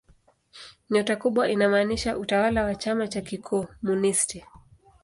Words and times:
Nyota 0.89 1.15
kubwa 1.15 1.49
inamaanisha 1.49 2.17
utawala 2.17 2.63
wa 2.63 2.75
chama 2.75 3.07
cha 3.07 3.21
kikomunisti. 3.21 4.43